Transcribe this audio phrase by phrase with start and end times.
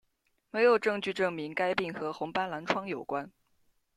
[0.49, 3.31] 没有证据证明该病和红斑狼疮有关。